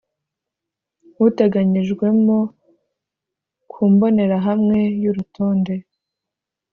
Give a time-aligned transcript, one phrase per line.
[1.27, 2.37] uteganyijwemo
[3.71, 5.75] ku mbonerahamwe y’urutonde